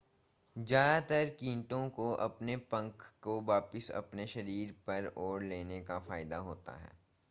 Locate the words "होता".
6.39-6.77